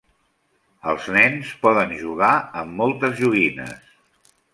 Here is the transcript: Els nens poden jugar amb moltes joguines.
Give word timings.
Els 0.93 1.09
nens 1.15 1.51
poden 1.65 1.93
jugar 1.99 2.31
amb 2.63 2.73
moltes 2.81 3.13
joguines. 3.21 3.93